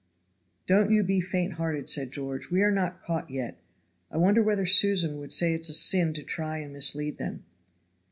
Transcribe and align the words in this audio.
"Don't 0.65 0.89
you 0.89 1.03
be 1.03 1.21
faint 1.21 1.53
hearted," 1.53 1.87
said 1.87 2.09
George. 2.09 2.49
"We 2.49 2.63
are 2.63 2.71
not 2.71 3.03
caught 3.03 3.29
yet. 3.29 3.59
I 4.09 4.17
wonder 4.17 4.41
whether 4.41 4.65
Susan 4.65 5.19
would 5.19 5.31
say 5.31 5.53
it 5.53 5.59
was 5.59 5.69
a 5.69 5.73
sin 5.75 6.11
to 6.13 6.23
try 6.23 6.57
and 6.57 6.73
mislead 6.73 7.19
them?" 7.19 7.43